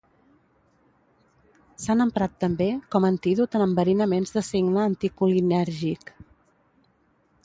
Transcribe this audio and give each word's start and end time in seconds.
S'han 1.83 1.99
emprat, 2.05 2.33
també, 2.43 2.69
com 2.95 3.05
antídot 3.09 3.57
en 3.59 3.65
enverinaments 3.65 4.33
de 4.39 4.43
signe 4.47 4.83
anticolinèrgic. 4.87 6.11